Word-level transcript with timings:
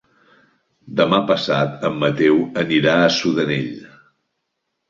Demà 1.01 1.19
passat 1.31 1.85
en 1.91 2.01
Mateu 2.05 2.41
anirà 2.65 2.97
a 3.05 3.13
Sudanell. 3.19 3.71